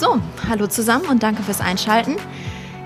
So, 0.00 0.18
hallo 0.48 0.66
zusammen 0.66 1.04
und 1.10 1.22
danke 1.22 1.42
fürs 1.42 1.60
Einschalten. 1.60 2.16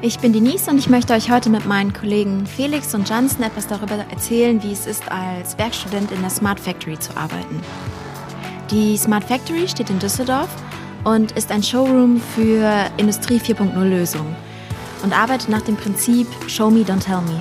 Ich 0.03 0.19
bin 0.19 0.33
Denise 0.33 0.69
und 0.69 0.79
ich 0.79 0.89
möchte 0.89 1.13
euch 1.13 1.31
heute 1.31 1.49
mit 1.49 1.65
meinen 1.65 1.93
Kollegen 1.93 2.45
Felix 2.45 2.93
und 2.93 3.09
Jansen 3.09 3.45
etwas 3.45 3.69
darüber 3.69 3.95
erzählen, 4.11 4.61
wie 4.65 4.73
es 4.73 4.85
ist, 4.85 5.09
als 5.13 5.57
Werkstudent 5.57 6.11
in 6.11 6.21
der 6.23 6.31
Smart 6.31 6.59
Factory 6.59 6.99
zu 6.99 7.17
arbeiten. 7.17 7.61
Die 8.73 8.97
Smart 8.97 9.23
Factory 9.23 9.69
steht 9.69 9.91
in 9.91 10.01
Düsseldorf 10.01 10.49
und 11.05 11.31
ist 11.31 11.53
ein 11.53 11.63
Showroom 11.63 12.21
für 12.35 12.69
Industrie 12.97 13.39
4.0 13.39 13.81
Lösungen 13.85 14.35
und 15.05 15.17
arbeitet 15.17 15.51
nach 15.51 15.63
dem 15.63 15.77
Prinzip 15.77 16.27
Show 16.49 16.69
me, 16.69 16.81
don't 16.81 16.99
tell 16.99 17.21
me. 17.21 17.39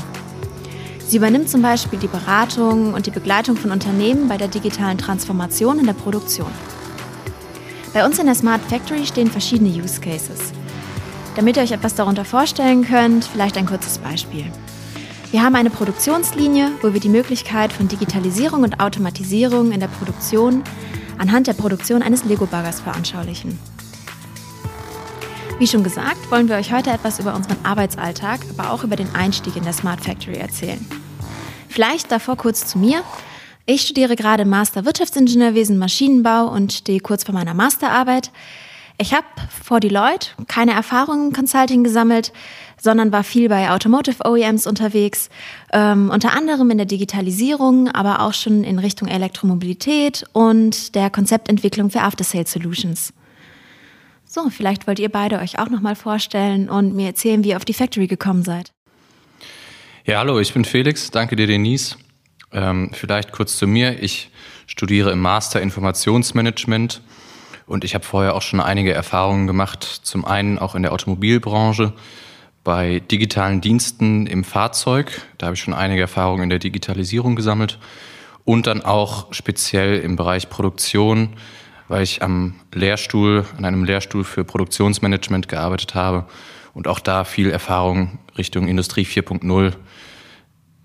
Sie 0.99 1.17
übernimmt 1.17 1.49
zum 1.49 1.63
Beispiel 1.63 1.97
die 1.97 2.07
Beratung 2.07 2.93
und 2.93 3.07
die 3.07 3.11
Begleitung 3.11 3.57
von 3.57 3.71
Unternehmen 3.71 4.27
bei 4.27 4.37
der 4.37 4.49
digitalen 4.49 4.99
Transformation 4.99 5.79
in 5.79 5.87
der 5.87 5.93
Produktion. 5.93 6.51
Bei 7.93 8.03
uns 8.03 8.17
in 8.17 8.25
der 8.25 8.33
Smart 8.33 8.61
Factory 8.63 9.05
stehen 9.05 9.29
verschiedene 9.29 9.69
Use 9.69 10.01
Cases. 10.01 10.51
Damit 11.35 11.57
ihr 11.57 11.63
euch 11.63 11.71
etwas 11.71 11.93
darunter 11.93 12.25
vorstellen 12.25 12.83
könnt, 12.83 13.23
vielleicht 13.23 13.55
ein 13.55 13.67
kurzes 13.67 13.99
Beispiel. 13.99 14.45
Wir 15.29 15.43
haben 15.43 15.55
eine 15.55 15.69
Produktionslinie, 15.69 16.71
wo 16.81 16.93
wir 16.93 16.99
die 16.99 17.09
Möglichkeit 17.09 17.71
von 17.71 17.87
Digitalisierung 17.87 18.63
und 18.63 18.79
Automatisierung 18.79 19.71
in 19.71 19.79
der 19.79 19.87
Produktion 19.87 20.63
anhand 21.19 21.45
der 21.45 21.53
Produktion 21.53 22.01
eines 22.01 22.23
Lego-Baggers 22.23 22.81
veranschaulichen. 22.81 23.59
Wie 25.59 25.67
schon 25.67 25.83
gesagt, 25.83 26.31
wollen 26.31 26.49
wir 26.49 26.55
euch 26.55 26.73
heute 26.73 26.89
etwas 26.89 27.19
über 27.19 27.35
unseren 27.35 27.63
Arbeitsalltag, 27.63 28.39
aber 28.57 28.71
auch 28.71 28.83
über 28.83 28.95
den 28.95 29.13
Einstieg 29.13 29.55
in 29.55 29.63
der 29.63 29.73
Smart 29.73 30.01
Factory 30.01 30.37
erzählen. 30.37 30.83
Vielleicht 31.69 32.11
davor 32.11 32.37
kurz 32.37 32.65
zu 32.65 32.79
mir. 32.79 33.03
Ich 33.65 33.83
studiere 33.83 34.17
gerade 34.17 34.43
Master 34.43 34.83
Wirtschaftsingenieurwesen 34.83 35.77
Maschinenbau 35.77 36.47
und 36.47 36.73
stehe 36.73 36.99
kurz 36.99 37.23
vor 37.23 37.33
meiner 37.33 37.53
Masterarbeit. 37.53 38.29
Ich 38.97 39.13
habe 39.13 39.25
vor 39.49 39.79
Deloitte 39.79 40.31
keine 40.49 40.73
Erfahrung 40.73 41.27
im 41.27 41.33
Consulting 41.33 41.85
gesammelt, 41.85 42.33
sondern 42.77 43.13
war 43.13 43.23
viel 43.23 43.47
bei 43.47 43.71
Automotive 43.71 44.25
OEMs 44.25 44.67
unterwegs, 44.67 45.29
ähm, 45.71 46.09
unter 46.09 46.33
anderem 46.33 46.71
in 46.71 46.77
der 46.77 46.85
Digitalisierung, 46.85 47.87
aber 47.87 48.21
auch 48.21 48.33
schon 48.33 48.65
in 48.65 48.79
Richtung 48.79 49.07
Elektromobilität 49.07 50.25
und 50.33 50.93
der 50.93 51.09
Konzeptentwicklung 51.09 51.89
für 51.89 52.01
After-Sale 52.01 52.45
Solutions. 52.45 53.13
So, 54.25 54.49
vielleicht 54.49 54.87
wollt 54.87 54.99
ihr 54.99 55.09
beide 55.09 55.39
euch 55.39 55.57
auch 55.57 55.69
nochmal 55.69 55.95
vorstellen 55.95 56.69
und 56.69 56.93
mir 56.93 57.07
erzählen, 57.07 57.45
wie 57.45 57.49
ihr 57.51 57.57
auf 57.57 57.65
die 57.65 57.73
Factory 57.73 58.07
gekommen 58.07 58.43
seid. 58.43 58.73
Ja, 60.05 60.19
hallo, 60.19 60.39
ich 60.39 60.53
bin 60.53 60.65
Felix. 60.65 61.11
Danke 61.11 61.37
dir, 61.37 61.47
Denise. 61.47 61.95
Ähm, 62.53 62.91
vielleicht 62.93 63.31
kurz 63.31 63.57
zu 63.57 63.67
mir. 63.67 64.01
Ich 64.01 64.29
studiere 64.67 65.11
im 65.11 65.19
Master 65.19 65.61
Informationsmanagement 65.61 67.01
und 67.65 67.83
ich 67.83 67.95
habe 67.95 68.05
vorher 68.05 68.35
auch 68.35 68.41
schon 68.41 68.59
einige 68.59 68.93
Erfahrungen 68.93 69.47
gemacht. 69.47 69.83
Zum 69.83 70.25
einen 70.25 70.59
auch 70.59 70.75
in 70.75 70.83
der 70.83 70.93
Automobilbranche, 70.93 71.93
bei 72.63 72.99
digitalen 72.99 73.59
Diensten 73.59 74.27
im 74.27 74.43
Fahrzeug. 74.43 75.21
Da 75.37 75.47
habe 75.47 75.55
ich 75.55 75.61
schon 75.61 75.73
einige 75.73 76.01
Erfahrungen 76.01 76.43
in 76.43 76.49
der 76.49 76.59
Digitalisierung 76.59 77.35
gesammelt. 77.35 77.79
Und 78.45 78.67
dann 78.67 78.81
auch 78.81 79.33
speziell 79.33 79.99
im 79.99 80.15
Bereich 80.15 80.49
Produktion, 80.49 81.29
weil 81.87 82.03
ich 82.03 82.21
am 82.21 82.55
Lehrstuhl, 82.73 83.45
an 83.57 83.65
einem 83.65 83.83
Lehrstuhl 83.83 84.23
für 84.23 84.43
Produktionsmanagement 84.43 85.47
gearbeitet 85.47 85.95
habe 85.95 86.25
und 86.73 86.87
auch 86.87 86.99
da 86.99 87.23
viel 87.23 87.49
Erfahrung 87.49 88.19
Richtung 88.37 88.67
Industrie 88.67 89.05
4.0 89.05 89.73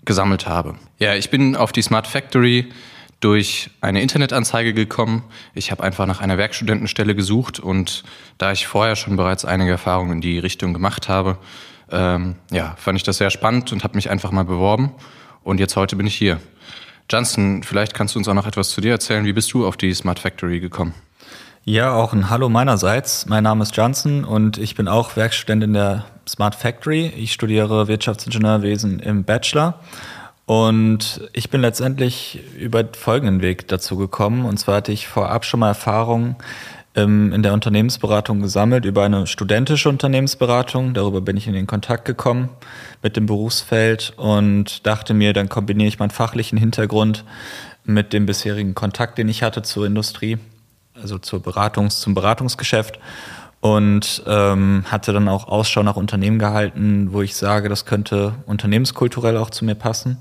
gesammelt 0.09 0.47
habe. 0.47 0.73
Ja, 0.97 1.13
ich 1.13 1.29
bin 1.29 1.55
auf 1.55 1.71
die 1.71 1.83
Smart 1.83 2.07
Factory 2.07 2.67
durch 3.19 3.69
eine 3.79 4.01
Internetanzeige 4.01 4.73
gekommen. 4.73 5.21
Ich 5.53 5.69
habe 5.69 5.83
einfach 5.83 6.07
nach 6.07 6.19
einer 6.19 6.39
Werkstudentenstelle 6.39 7.13
gesucht 7.13 7.59
und 7.59 8.03
da 8.39 8.51
ich 8.51 8.65
vorher 8.65 8.95
schon 8.95 9.17
bereits 9.17 9.45
einige 9.45 9.69
Erfahrungen 9.69 10.13
in 10.13 10.21
die 10.21 10.39
Richtung 10.39 10.73
gemacht 10.73 11.09
habe, 11.09 11.37
ähm, 11.91 12.37
ja, 12.49 12.73
fand 12.79 12.97
ich 12.97 13.03
das 13.03 13.19
sehr 13.19 13.29
spannend 13.29 13.71
und 13.71 13.83
habe 13.83 13.95
mich 13.95 14.09
einfach 14.09 14.31
mal 14.31 14.45
beworben. 14.45 14.93
Und 15.43 15.59
jetzt 15.59 15.75
heute 15.75 15.95
bin 15.95 16.07
ich 16.07 16.15
hier. 16.15 16.39
Johnson, 17.07 17.61
vielleicht 17.61 17.93
kannst 17.93 18.15
du 18.15 18.19
uns 18.19 18.27
auch 18.27 18.33
noch 18.33 18.47
etwas 18.47 18.69
zu 18.69 18.81
dir 18.81 18.93
erzählen. 18.93 19.25
Wie 19.25 19.33
bist 19.33 19.53
du 19.53 19.67
auf 19.67 19.77
die 19.77 19.93
Smart 19.93 20.17
Factory 20.17 20.59
gekommen? 20.59 20.95
Ja, 21.65 21.93
auch 21.93 22.13
ein 22.13 22.31
Hallo 22.31 22.49
meinerseits. 22.49 23.27
Mein 23.27 23.43
Name 23.43 23.61
ist 23.61 23.77
Johnson 23.77 24.25
und 24.25 24.57
ich 24.57 24.73
bin 24.73 24.87
auch 24.87 25.15
Werkstudent 25.15 25.63
in 25.63 25.73
der 25.73 26.05
Smart 26.29 26.53
Factory. 26.53 27.07
Ich 27.17 27.33
studiere 27.33 27.87
Wirtschaftsingenieurwesen 27.87 28.99
im 28.99 29.23
Bachelor. 29.23 29.79
Und 30.45 31.29
ich 31.33 31.49
bin 31.49 31.61
letztendlich 31.61 32.39
über 32.57 32.83
folgenden 32.93 33.41
Weg 33.41 33.67
dazu 33.67 33.97
gekommen. 33.97 34.45
Und 34.45 34.57
zwar 34.57 34.77
hatte 34.77 34.91
ich 34.91 35.07
vorab 35.07 35.43
schon 35.43 35.59
mal 35.59 35.69
Erfahrung 35.69 36.35
ähm, 36.95 37.33
in 37.33 37.41
der 37.41 37.53
Unternehmensberatung 37.53 38.41
gesammelt 38.41 38.85
über 38.85 39.03
eine 39.03 39.25
studentische 39.25 39.89
Unternehmensberatung. 39.89 40.93
Darüber 40.93 41.21
bin 41.21 41.35
ich 41.35 41.47
in 41.47 41.53
den 41.53 41.67
Kontakt 41.67 42.05
gekommen 42.05 42.49
mit 43.01 43.15
dem 43.15 43.25
Berufsfeld 43.25 44.13
und 44.17 44.85
dachte 44.85 45.13
mir, 45.13 45.33
dann 45.33 45.49
kombiniere 45.49 45.87
ich 45.87 45.99
meinen 45.99 46.11
fachlichen 46.11 46.57
Hintergrund 46.57 47.25
mit 47.85 48.13
dem 48.13 48.25
bisherigen 48.27 48.75
Kontakt, 48.75 49.17
den 49.17 49.29
ich 49.29 49.41
hatte 49.41 49.63
zur 49.63 49.87
Industrie, 49.87 50.37
also 50.93 51.17
zur 51.17 51.39
Beratungs-, 51.39 51.99
zum 51.99 52.13
Beratungsgeschäft 52.13 52.99
und 53.61 54.23
ähm, 54.25 54.85
hatte 54.89 55.13
dann 55.13 55.27
auch 55.27 55.47
Ausschau 55.47 55.83
nach 55.83 55.97
Unternehmen 55.97 56.39
gehalten, 56.39 57.11
wo 57.11 57.21
ich 57.21 57.35
sage, 57.35 57.69
das 57.69 57.85
könnte 57.85 58.35
unternehmenskulturell 58.45 59.37
auch 59.37 59.49
zu 59.49 59.65
mir 59.65 59.75
passen 59.75 60.17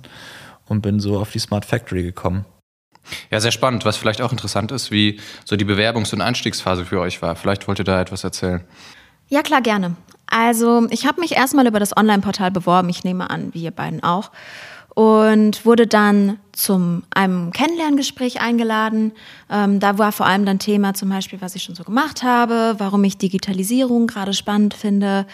und 0.66 0.82
bin 0.82 1.00
so 1.00 1.18
auf 1.18 1.30
die 1.30 1.38
Smart 1.38 1.64
Factory 1.64 2.02
gekommen. 2.02 2.44
Ja, 3.30 3.40
sehr 3.40 3.52
spannend. 3.52 3.84
Was 3.84 3.96
vielleicht 3.96 4.20
auch 4.20 4.32
interessant 4.32 4.70
ist, 4.72 4.90
wie 4.90 5.18
so 5.44 5.56
die 5.56 5.64
Bewerbungs- 5.64 6.12
und 6.12 6.20
Einstiegsphase 6.20 6.84
für 6.84 7.00
euch 7.00 7.22
war. 7.22 7.36
Vielleicht 7.36 7.66
wollt 7.66 7.78
ihr 7.78 7.84
da 7.84 8.00
etwas 8.00 8.24
erzählen. 8.24 8.62
Ja, 9.28 9.42
klar, 9.42 9.62
gerne. 9.62 9.96
Also 10.26 10.86
ich 10.90 11.06
habe 11.06 11.20
mich 11.20 11.32
erstmal 11.32 11.66
über 11.66 11.80
das 11.80 11.96
Online-Portal 11.96 12.50
beworben, 12.50 12.88
ich 12.90 13.04
nehme 13.04 13.30
an, 13.30 13.54
wie 13.54 13.62
ihr 13.62 13.70
beiden 13.70 14.02
auch, 14.02 14.30
und 14.98 15.64
wurde 15.64 15.86
dann 15.86 16.40
zum 16.50 17.04
einem 17.10 17.52
Kennenlerngespräch 17.52 18.40
eingeladen. 18.40 19.12
Ähm, 19.48 19.78
da 19.78 19.96
war 19.96 20.10
vor 20.10 20.26
allem 20.26 20.44
dann 20.44 20.58
Thema 20.58 20.92
zum 20.92 21.08
Beispiel, 21.08 21.40
was 21.40 21.54
ich 21.54 21.62
schon 21.62 21.76
so 21.76 21.84
gemacht 21.84 22.24
habe, 22.24 22.74
warum 22.78 23.04
ich 23.04 23.16
Digitalisierung 23.16 24.08
gerade 24.08 24.34
spannend 24.34 24.74
finde. 24.74 25.24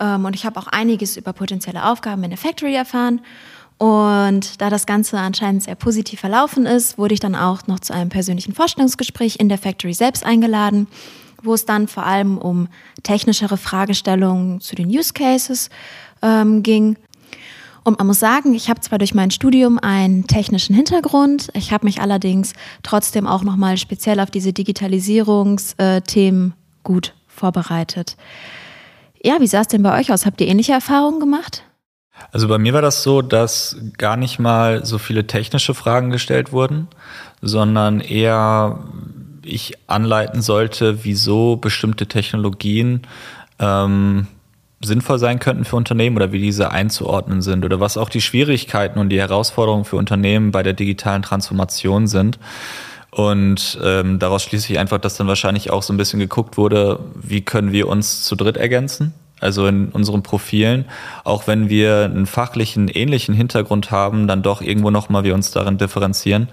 Ähm, 0.00 0.24
und 0.24 0.34
ich 0.34 0.44
habe 0.44 0.58
auch 0.58 0.66
einiges 0.66 1.16
über 1.16 1.32
potenzielle 1.32 1.84
Aufgaben 1.84 2.24
in 2.24 2.30
der 2.30 2.38
Factory 2.40 2.74
erfahren. 2.74 3.20
Und 3.78 4.60
da 4.60 4.68
das 4.68 4.84
Ganze 4.84 5.16
anscheinend 5.16 5.62
sehr 5.62 5.76
positiv 5.76 6.18
verlaufen 6.18 6.66
ist, 6.66 6.98
wurde 6.98 7.14
ich 7.14 7.20
dann 7.20 7.36
auch 7.36 7.68
noch 7.68 7.78
zu 7.78 7.94
einem 7.94 8.08
persönlichen 8.08 8.52
Vorstellungsgespräch 8.52 9.36
in 9.38 9.48
der 9.48 9.58
Factory 9.58 9.94
selbst 9.94 10.26
eingeladen 10.26 10.88
wo 11.46 11.52
es 11.52 11.66
dann 11.66 11.88
vor 11.88 12.06
allem 12.06 12.38
um 12.38 12.68
technischere 13.02 13.58
Fragestellungen 13.58 14.62
zu 14.62 14.74
den 14.74 14.88
Use 14.88 15.12
Cases 15.12 15.68
ähm, 16.22 16.62
ging. 16.62 16.96
Und 17.84 17.98
man 17.98 18.06
muss 18.06 18.18
sagen, 18.18 18.54
ich 18.54 18.70
habe 18.70 18.80
zwar 18.80 18.98
durch 18.98 19.14
mein 19.14 19.30
Studium 19.30 19.78
einen 19.78 20.26
technischen 20.26 20.74
Hintergrund, 20.74 21.50
ich 21.52 21.70
habe 21.70 21.84
mich 21.84 22.00
allerdings 22.00 22.54
trotzdem 22.82 23.26
auch 23.26 23.42
nochmal 23.42 23.76
speziell 23.76 24.20
auf 24.20 24.30
diese 24.30 24.54
Digitalisierungsthemen 24.54 26.54
gut 26.82 27.14
vorbereitet. 27.28 28.16
Ja, 29.22 29.36
wie 29.40 29.46
sah 29.46 29.60
es 29.60 29.68
denn 29.68 29.82
bei 29.82 29.98
euch 29.98 30.12
aus? 30.12 30.24
Habt 30.24 30.40
ihr 30.40 30.48
ähnliche 30.48 30.72
Erfahrungen 30.72 31.20
gemacht? 31.20 31.62
Also 32.32 32.48
bei 32.48 32.58
mir 32.58 32.72
war 32.72 32.82
das 32.82 33.02
so, 33.02 33.22
dass 33.22 33.76
gar 33.98 34.16
nicht 34.16 34.38
mal 34.38 34.86
so 34.86 34.98
viele 34.98 35.26
technische 35.26 35.74
Fragen 35.74 36.10
gestellt 36.10 36.52
wurden, 36.52 36.88
sondern 37.42 38.00
eher 38.00 38.78
ich 39.42 39.74
anleiten 39.88 40.40
sollte, 40.40 41.04
wieso 41.04 41.56
bestimmte 41.56 42.06
Technologien 42.06 43.02
ähm, 43.58 44.26
sinnvoll 44.84 45.18
sein 45.18 45.38
könnten 45.38 45.64
für 45.64 45.76
Unternehmen 45.76 46.16
oder 46.16 46.32
wie 46.32 46.40
diese 46.40 46.70
einzuordnen 46.70 47.42
sind 47.42 47.64
oder 47.64 47.80
was 47.80 47.96
auch 47.96 48.08
die 48.08 48.20
Schwierigkeiten 48.20 48.98
und 48.98 49.08
die 49.08 49.20
Herausforderungen 49.20 49.84
für 49.84 49.96
Unternehmen 49.96 50.50
bei 50.50 50.62
der 50.62 50.72
digitalen 50.72 51.22
Transformation 51.22 52.06
sind. 52.06 52.38
Und 53.10 53.78
ähm, 53.82 54.18
daraus 54.18 54.42
schließe 54.42 54.72
ich 54.72 54.78
einfach, 54.78 54.98
dass 54.98 55.16
dann 55.16 55.28
wahrscheinlich 55.28 55.70
auch 55.70 55.82
so 55.82 55.92
ein 55.92 55.96
bisschen 55.96 56.18
geguckt 56.18 56.56
wurde, 56.56 56.98
wie 57.14 57.42
können 57.42 57.70
wir 57.70 57.88
uns 57.88 58.24
zu 58.24 58.34
dritt 58.34 58.56
ergänzen. 58.56 59.14
Also 59.40 59.66
in 59.66 59.90
unseren 59.90 60.22
Profilen, 60.22 60.86
auch 61.22 61.46
wenn 61.46 61.68
wir 61.68 62.04
einen 62.04 62.26
fachlichen 62.26 62.88
ähnlichen 62.88 63.34
Hintergrund 63.34 63.90
haben, 63.90 64.26
dann 64.26 64.42
doch 64.42 64.62
irgendwo 64.62 64.90
nochmal 64.90 65.22
wir 65.22 65.34
uns 65.34 65.50
darin 65.50 65.78
differenzieren. 65.78 66.48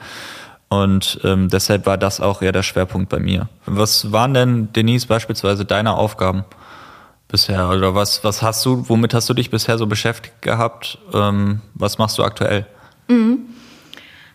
Und 0.69 1.19
ähm, 1.23 1.49
deshalb 1.49 1.85
war 1.85 1.97
das 1.97 2.21
auch 2.21 2.41
eher 2.41 2.51
der 2.51 2.63
Schwerpunkt 2.63 3.09
bei 3.09 3.19
mir. 3.19 3.49
Was 3.65 4.11
waren 4.11 4.33
denn, 4.33 4.73
Denise, 4.73 5.07
beispielsweise 5.07 5.65
deine 5.65 5.95
Aufgaben 5.95 6.45
bisher? 7.31 7.69
Oder 7.69 7.95
was, 7.95 8.23
was 8.23 8.41
hast 8.41 8.65
du, 8.65 8.87
womit 8.87 9.13
hast 9.13 9.29
du 9.29 9.33
dich 9.33 9.49
bisher 9.49 9.77
so 9.77 9.87
beschäftigt 9.87 10.41
gehabt? 10.41 10.97
Ähm, 11.13 11.61
was 11.73 11.97
machst 11.97 12.17
du 12.17 12.23
aktuell? 12.23 12.65
Mhm. 13.07 13.39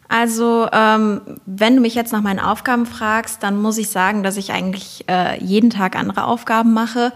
Also, 0.08 0.68
ähm, 0.72 1.20
wenn 1.46 1.76
du 1.76 1.82
mich 1.82 1.94
jetzt 1.94 2.12
nach 2.12 2.22
meinen 2.22 2.38
Aufgaben 2.38 2.86
fragst, 2.86 3.42
dann 3.42 3.60
muss 3.60 3.76
ich 3.76 3.88
sagen, 3.88 4.22
dass 4.22 4.36
ich 4.36 4.52
eigentlich 4.52 5.04
äh, 5.08 5.42
jeden 5.44 5.70
Tag 5.70 5.96
andere 5.96 6.24
Aufgaben 6.24 6.72
mache. 6.72 7.12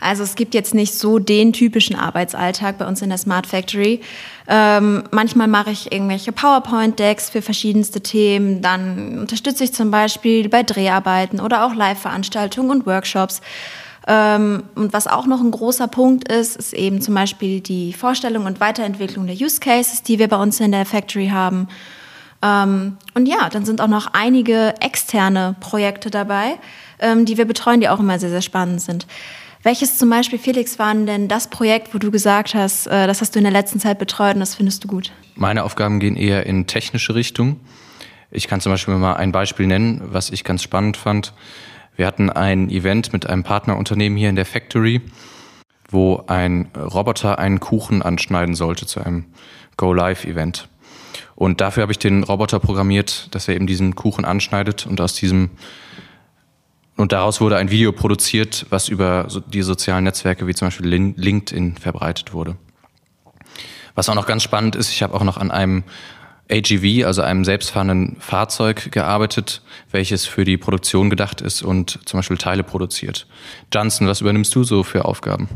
Also 0.00 0.24
es 0.24 0.34
gibt 0.34 0.52
jetzt 0.54 0.74
nicht 0.74 0.94
so 0.94 1.20
den 1.20 1.52
typischen 1.52 1.94
Arbeitsalltag 1.94 2.78
bei 2.78 2.86
uns 2.88 3.00
in 3.02 3.08
der 3.08 3.18
Smart 3.18 3.46
Factory. 3.46 4.00
Ähm, 4.48 5.04
manchmal 5.12 5.46
mache 5.46 5.70
ich 5.70 5.92
irgendwelche 5.92 6.32
PowerPoint-Decks 6.32 7.30
für 7.30 7.40
verschiedenste 7.40 8.00
Themen. 8.00 8.60
Dann 8.60 9.20
unterstütze 9.20 9.62
ich 9.62 9.72
zum 9.72 9.92
Beispiel 9.92 10.48
bei 10.48 10.64
Dreharbeiten 10.64 11.40
oder 11.40 11.64
auch 11.64 11.74
Live-Veranstaltungen 11.74 12.70
und 12.70 12.86
Workshops. 12.86 13.40
Ähm, 14.06 14.64
und 14.74 14.92
was 14.92 15.06
auch 15.06 15.26
noch 15.26 15.40
ein 15.40 15.50
großer 15.50 15.88
Punkt 15.88 16.30
ist, 16.30 16.56
ist 16.56 16.72
eben 16.72 17.00
zum 17.00 17.14
Beispiel 17.14 17.60
die 17.60 17.92
Vorstellung 17.92 18.46
und 18.46 18.60
Weiterentwicklung 18.60 19.26
der 19.26 19.36
Use 19.36 19.60
Cases, 19.60 20.02
die 20.02 20.18
wir 20.18 20.28
bei 20.28 20.36
uns 20.36 20.58
in 20.60 20.72
der 20.72 20.84
Factory 20.84 21.28
haben. 21.28 21.68
Ähm, 22.42 22.96
und 23.14 23.26
ja, 23.26 23.48
dann 23.48 23.64
sind 23.64 23.80
auch 23.80 23.88
noch 23.88 24.08
einige 24.12 24.74
externe 24.80 25.54
Projekte 25.60 26.10
dabei, 26.10 26.58
ähm, 26.98 27.24
die 27.24 27.38
wir 27.38 27.44
betreuen, 27.44 27.80
die 27.80 27.88
auch 27.88 28.00
immer 28.00 28.18
sehr, 28.18 28.30
sehr 28.30 28.42
spannend 28.42 28.80
sind. 28.80 29.06
Welches 29.62 29.96
zum 29.96 30.10
Beispiel, 30.10 30.40
Felix, 30.40 30.80
war 30.80 30.92
denn 30.92 31.28
das 31.28 31.46
Projekt, 31.48 31.94
wo 31.94 31.98
du 31.98 32.10
gesagt 32.10 32.54
hast, 32.54 32.88
äh, 32.88 33.06
das 33.06 33.20
hast 33.20 33.36
du 33.36 33.38
in 33.38 33.44
der 33.44 33.52
letzten 33.52 33.78
Zeit 33.78 34.00
betreut 34.00 34.34
und 34.34 34.40
das 34.40 34.56
findest 34.56 34.82
du 34.82 34.88
gut? 34.88 35.12
Meine 35.36 35.62
Aufgaben 35.62 36.00
gehen 36.00 36.16
eher 36.16 36.46
in 36.46 36.66
technische 36.66 37.14
Richtung. 37.14 37.60
Ich 38.32 38.48
kann 38.48 38.60
zum 38.60 38.72
Beispiel 38.72 38.94
mal 38.94 39.14
ein 39.14 39.30
Beispiel 39.30 39.68
nennen, 39.68 40.02
was 40.06 40.30
ich 40.30 40.42
ganz 40.42 40.64
spannend 40.64 40.96
fand. 40.96 41.32
Wir 41.96 42.06
hatten 42.06 42.30
ein 42.30 42.70
Event 42.70 43.12
mit 43.12 43.26
einem 43.26 43.42
Partnerunternehmen 43.42 44.16
hier 44.16 44.28
in 44.28 44.36
der 44.36 44.46
Factory, 44.46 45.02
wo 45.90 46.24
ein 46.26 46.70
Roboter 46.76 47.38
einen 47.38 47.60
Kuchen 47.60 48.02
anschneiden 48.02 48.54
sollte 48.54 48.86
zu 48.86 49.00
einem 49.00 49.26
Go-Live-Event. 49.76 50.68
Und 51.34 51.60
dafür 51.60 51.82
habe 51.82 51.92
ich 51.92 51.98
den 51.98 52.22
Roboter 52.22 52.60
programmiert, 52.60 53.34
dass 53.34 53.48
er 53.48 53.56
eben 53.56 53.66
diesen 53.66 53.94
Kuchen 53.94 54.24
anschneidet 54.24 54.86
und 54.86 55.00
aus 55.00 55.14
diesem 55.14 55.50
und 56.96 57.12
daraus 57.12 57.40
wurde 57.40 57.56
ein 57.56 57.70
Video 57.70 57.90
produziert, 57.90 58.66
was 58.68 58.88
über 58.88 59.26
die 59.48 59.62
sozialen 59.62 60.04
Netzwerke 60.04 60.46
wie 60.46 60.54
zum 60.54 60.68
Beispiel 60.68 60.86
LinkedIn 61.16 61.76
verbreitet 61.76 62.32
wurde. 62.34 62.56
Was 63.94 64.08
auch 64.08 64.14
noch 64.14 64.26
ganz 64.26 64.42
spannend 64.42 64.76
ist, 64.76 64.90
ich 64.90 65.02
habe 65.02 65.14
auch 65.14 65.24
noch 65.24 65.38
an 65.38 65.50
einem 65.50 65.84
AGV, 66.52 67.06
also 67.06 67.22
einem 67.22 67.44
selbstfahrenden 67.44 68.16
Fahrzeug, 68.20 68.92
gearbeitet, 68.92 69.62
welches 69.90 70.26
für 70.26 70.44
die 70.44 70.58
Produktion 70.58 71.10
gedacht 71.10 71.40
ist 71.40 71.62
und 71.62 71.98
zum 72.04 72.18
Beispiel 72.18 72.36
Teile 72.36 72.62
produziert. 72.62 73.26
Johnson, 73.72 74.06
was 74.06 74.20
übernimmst 74.20 74.54
du 74.54 74.62
so 74.62 74.82
für 74.82 75.04
Aufgaben? 75.04 75.48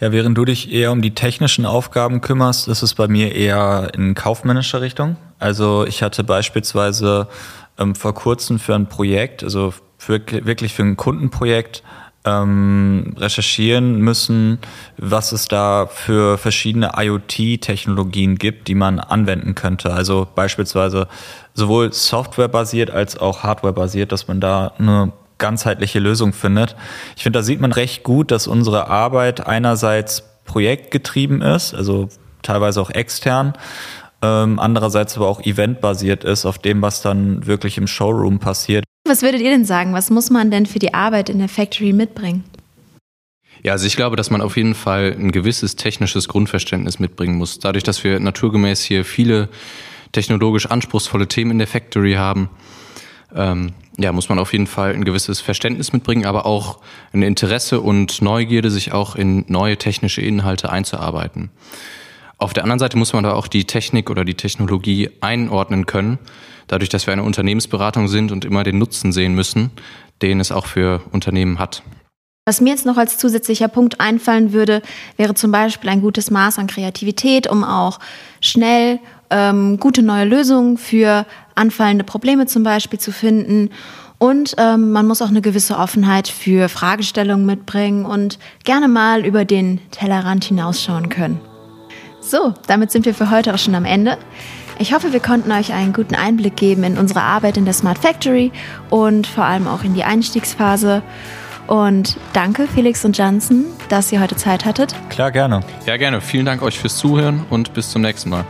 Ja, 0.00 0.10
während 0.10 0.36
du 0.36 0.44
dich 0.44 0.72
eher 0.72 0.90
um 0.90 1.02
die 1.02 1.14
technischen 1.14 1.66
Aufgaben 1.66 2.20
kümmerst, 2.20 2.66
ist 2.68 2.82
es 2.82 2.94
bei 2.94 3.06
mir 3.06 3.34
eher 3.34 3.92
in 3.94 4.14
kaufmännischer 4.14 4.80
Richtung. 4.80 5.16
Also 5.38 5.86
ich 5.86 6.02
hatte 6.02 6.24
beispielsweise 6.24 7.28
ähm, 7.78 7.94
vor 7.94 8.14
kurzem 8.14 8.58
für 8.58 8.74
ein 8.74 8.88
Projekt, 8.88 9.44
also 9.44 9.72
für, 9.98 10.20
wirklich 10.44 10.74
für 10.74 10.82
ein 10.82 10.96
Kundenprojekt, 10.96 11.82
ähm, 12.24 13.14
recherchieren 13.18 13.98
müssen, 13.98 14.58
was 14.96 15.32
es 15.32 15.46
da 15.46 15.86
für 15.86 16.38
verschiedene 16.38 16.92
IoT-Technologien 16.96 18.36
gibt, 18.36 18.68
die 18.68 18.74
man 18.74 18.98
anwenden 18.98 19.54
könnte. 19.54 19.92
Also 19.92 20.26
beispielsweise 20.34 21.06
sowohl 21.52 21.92
softwarebasiert 21.92 22.90
als 22.90 23.18
auch 23.18 23.42
hardwarebasiert, 23.42 24.10
dass 24.12 24.26
man 24.26 24.40
da 24.40 24.72
eine 24.78 25.12
ganzheitliche 25.38 25.98
Lösung 25.98 26.32
findet. 26.32 26.76
Ich 27.16 27.22
finde, 27.22 27.40
da 27.40 27.42
sieht 27.42 27.60
man 27.60 27.72
recht 27.72 28.02
gut, 28.02 28.30
dass 28.30 28.46
unsere 28.46 28.88
Arbeit 28.88 29.46
einerseits 29.46 30.22
projektgetrieben 30.44 31.42
ist, 31.42 31.74
also 31.74 32.08
teilweise 32.42 32.80
auch 32.80 32.90
extern, 32.90 33.54
ähm, 34.22 34.58
andererseits 34.58 35.16
aber 35.16 35.28
auch 35.28 35.42
eventbasiert 35.42 36.24
ist, 36.24 36.46
auf 36.46 36.58
dem, 36.58 36.80
was 36.82 37.02
dann 37.02 37.46
wirklich 37.46 37.76
im 37.76 37.86
Showroom 37.86 38.38
passiert. 38.38 38.83
Was 39.06 39.22
würdet 39.22 39.42
ihr 39.42 39.50
denn 39.50 39.66
sagen? 39.66 39.92
Was 39.92 40.10
muss 40.10 40.30
man 40.30 40.50
denn 40.50 40.64
für 40.64 40.78
die 40.78 40.94
Arbeit 40.94 41.28
in 41.28 41.38
der 41.38 41.48
Factory 41.48 41.92
mitbringen? 41.92 42.44
Ja, 43.62 43.72
also 43.72 43.86
ich 43.86 43.96
glaube, 43.96 44.16
dass 44.16 44.30
man 44.30 44.40
auf 44.40 44.56
jeden 44.56 44.74
Fall 44.74 45.14
ein 45.18 45.30
gewisses 45.30 45.76
technisches 45.76 46.28
Grundverständnis 46.28 46.98
mitbringen 46.98 47.36
muss. 47.36 47.58
Dadurch, 47.58 47.84
dass 47.84 48.02
wir 48.02 48.18
naturgemäß 48.18 48.82
hier 48.82 49.04
viele 49.04 49.48
technologisch 50.12 50.66
anspruchsvolle 50.66 51.28
Themen 51.28 51.52
in 51.52 51.58
der 51.58 51.66
Factory 51.66 52.14
haben, 52.14 52.48
ähm, 53.34 53.72
ja, 53.96 54.12
muss 54.12 54.28
man 54.28 54.38
auf 54.38 54.52
jeden 54.52 54.66
Fall 54.66 54.92
ein 54.92 55.04
gewisses 55.04 55.40
Verständnis 55.40 55.92
mitbringen, 55.92 56.26
aber 56.26 56.46
auch 56.46 56.80
ein 57.12 57.22
Interesse 57.22 57.80
und 57.80 58.22
Neugierde, 58.22 58.70
sich 58.70 58.92
auch 58.92 59.16
in 59.16 59.44
neue 59.48 59.76
technische 59.76 60.20
Inhalte 60.20 60.70
einzuarbeiten. 60.70 61.50
Auf 62.44 62.52
der 62.52 62.64
anderen 62.64 62.78
Seite 62.78 62.98
muss 62.98 63.14
man 63.14 63.24
da 63.24 63.32
auch 63.32 63.46
die 63.48 63.64
Technik 63.64 64.10
oder 64.10 64.22
die 64.22 64.34
Technologie 64.34 65.08
einordnen 65.22 65.86
können, 65.86 66.18
dadurch, 66.66 66.90
dass 66.90 67.06
wir 67.06 67.14
eine 67.14 67.22
Unternehmensberatung 67.22 68.06
sind 68.06 68.30
und 68.32 68.44
immer 68.44 68.64
den 68.64 68.76
Nutzen 68.76 69.12
sehen 69.12 69.34
müssen, 69.34 69.70
den 70.20 70.40
es 70.40 70.52
auch 70.52 70.66
für 70.66 71.00
Unternehmen 71.10 71.58
hat. 71.58 71.82
Was 72.44 72.60
mir 72.60 72.68
jetzt 72.68 72.84
noch 72.84 72.98
als 72.98 73.16
zusätzlicher 73.16 73.68
Punkt 73.68 73.98
einfallen 73.98 74.52
würde, 74.52 74.82
wäre 75.16 75.32
zum 75.32 75.52
Beispiel 75.52 75.88
ein 75.88 76.02
gutes 76.02 76.30
Maß 76.30 76.58
an 76.58 76.66
Kreativität, 76.66 77.50
um 77.50 77.64
auch 77.64 77.98
schnell 78.42 78.98
ähm, 79.30 79.80
gute 79.80 80.02
neue 80.02 80.26
Lösungen 80.26 80.76
für 80.76 81.24
anfallende 81.54 82.04
Probleme 82.04 82.44
zum 82.44 82.62
Beispiel 82.62 82.98
zu 83.00 83.10
finden. 83.10 83.70
Und 84.18 84.54
ähm, 84.58 84.92
man 84.92 85.06
muss 85.06 85.22
auch 85.22 85.28
eine 85.28 85.40
gewisse 85.40 85.78
Offenheit 85.78 86.28
für 86.28 86.68
Fragestellungen 86.68 87.46
mitbringen 87.46 88.04
und 88.04 88.38
gerne 88.64 88.88
mal 88.88 89.24
über 89.24 89.46
den 89.46 89.80
Tellerrand 89.92 90.44
hinausschauen 90.44 91.08
können. 91.08 91.40
So, 92.26 92.54
damit 92.66 92.90
sind 92.90 93.04
wir 93.04 93.14
für 93.14 93.30
heute 93.30 93.52
auch 93.52 93.58
schon 93.58 93.74
am 93.74 93.84
Ende. 93.84 94.16
Ich 94.78 94.94
hoffe, 94.94 95.12
wir 95.12 95.20
konnten 95.20 95.52
euch 95.52 95.72
einen 95.72 95.92
guten 95.92 96.14
Einblick 96.14 96.56
geben 96.56 96.82
in 96.82 96.98
unsere 96.98 97.20
Arbeit 97.20 97.58
in 97.58 97.64
der 97.64 97.74
Smart 97.74 97.98
Factory 97.98 98.50
und 98.90 99.26
vor 99.26 99.44
allem 99.44 99.68
auch 99.68 99.84
in 99.84 99.94
die 99.94 100.04
Einstiegsphase. 100.04 101.02
Und 101.66 102.16
danke, 102.32 102.66
Felix 102.66 103.04
und 103.04 103.16
Jansen, 103.16 103.66
dass 103.88 104.10
ihr 104.10 104.20
heute 104.20 104.36
Zeit 104.36 104.64
hattet. 104.64 104.94
Klar, 105.10 105.30
gerne. 105.30 105.60
Ja, 105.86 105.96
gerne. 105.96 106.20
Vielen 106.20 106.46
Dank 106.46 106.62
euch 106.62 106.78
fürs 106.78 106.96
Zuhören 106.96 107.44
und 107.50 107.74
bis 107.74 107.90
zum 107.90 108.02
nächsten 108.02 108.30
Mal. 108.30 108.44